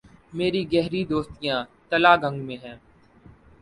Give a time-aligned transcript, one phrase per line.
[0.33, 2.77] میری گہری دوستیاں تلہ گنگ میں ہیں۔